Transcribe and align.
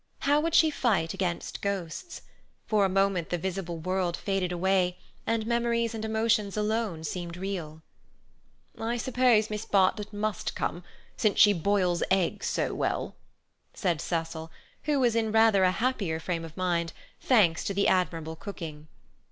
How 0.21 0.39
would 0.41 0.55
she 0.55 0.71
fight 0.71 1.13
against 1.13 1.61
ghosts? 1.61 2.23
For 2.65 2.85
a 2.85 2.89
moment 2.89 3.29
the 3.29 3.37
visible 3.37 3.77
world 3.77 4.17
faded 4.17 4.51
away, 4.51 4.97
and 5.27 5.45
memories 5.45 5.93
and 5.93 6.03
emotions 6.03 6.57
alone 6.57 7.03
seemed 7.03 7.37
real. 7.37 7.83
"I 8.79 8.97
suppose 8.97 9.51
Miss 9.51 9.63
Bartlett 9.63 10.11
must 10.11 10.55
come, 10.55 10.83
since 11.17 11.37
she 11.37 11.53
boils 11.53 12.01
eggs 12.09 12.47
so 12.47 12.73
well," 12.73 13.15
said 13.75 14.01
Cecil, 14.01 14.49
who 14.85 14.99
was 14.99 15.15
in 15.15 15.31
rather 15.31 15.63
a 15.63 15.69
happier 15.71 16.19
frame 16.19 16.45
of 16.45 16.57
mind, 16.57 16.93
thanks 17.21 17.63
to 17.65 17.73
the 17.75 17.87
admirable 17.87 18.35
cooking. 18.35 18.87